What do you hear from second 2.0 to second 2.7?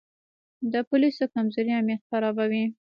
خرابوي.